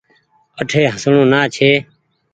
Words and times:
اٺي 0.61 0.81
هسڻو 0.93 1.21
نآ 1.31 1.41
ڇي۔ 1.55 1.69